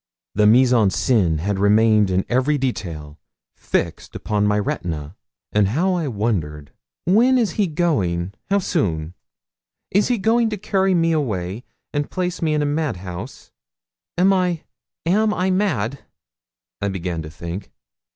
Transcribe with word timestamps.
The 0.33 0.47
mise 0.47 0.73
en 0.73 0.89
scène 0.89 1.37
had 1.41 1.59
remained 1.59 2.09
in 2.09 2.25
every 2.27 2.57
detail 2.57 3.19
fixed 3.53 4.15
upon 4.15 4.47
my 4.47 4.57
retina; 4.57 5.15
and 5.53 5.67
how 5.67 5.93
I 5.93 6.07
wondered 6.07 6.71
'When 7.05 7.37
is 7.37 7.51
he 7.51 7.67
going 7.67 8.33
how 8.49 8.57
soon? 8.57 9.13
Is 9.91 10.07
he 10.07 10.17
going 10.17 10.49
to 10.49 10.57
carry 10.57 10.95
me 10.95 11.11
away 11.11 11.65
and 11.93 12.09
place 12.09 12.41
me 12.41 12.55
in 12.55 12.63
a 12.63 12.65
madhouse?' 12.65 13.51
'Am 14.17 14.33
I 14.33 14.63
am 15.05 15.35
I 15.35 15.51
mad?' 15.51 15.99
I 16.81 16.87
began 16.87 17.21
to 17.21 17.29
think. 17.29 17.71